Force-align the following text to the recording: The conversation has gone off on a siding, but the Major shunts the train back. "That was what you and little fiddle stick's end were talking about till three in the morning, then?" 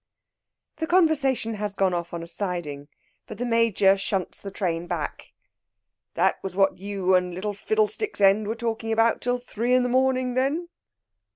The 0.77 0.87
conversation 0.87 1.53
has 1.53 1.75
gone 1.75 1.93
off 1.93 2.11
on 2.11 2.23
a 2.23 2.27
siding, 2.27 2.87
but 3.27 3.37
the 3.37 3.45
Major 3.45 3.95
shunts 3.95 4.41
the 4.41 4.49
train 4.49 4.87
back. 4.87 5.31
"That 6.15 6.39
was 6.41 6.55
what 6.55 6.79
you 6.79 7.13
and 7.13 7.35
little 7.35 7.53
fiddle 7.53 7.87
stick's 7.87 8.19
end 8.19 8.47
were 8.47 8.55
talking 8.55 8.91
about 8.91 9.21
till 9.21 9.37
three 9.37 9.75
in 9.75 9.83
the 9.83 9.89
morning, 9.89 10.33
then?" 10.33 10.69